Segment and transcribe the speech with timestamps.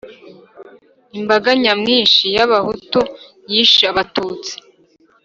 [1.19, 2.99] Imbaga nyamwinshi y’Abahutu
[3.51, 4.53] yishe Abatutsi